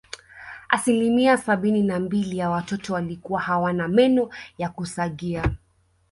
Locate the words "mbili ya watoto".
1.99-2.93